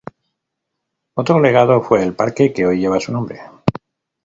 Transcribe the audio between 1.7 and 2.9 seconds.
fue el parque que hoy